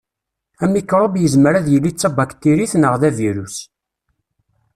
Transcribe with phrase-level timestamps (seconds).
[0.63, 3.57] Amikṛub yezmer ad yili d tabaktirit neɣ d avirus.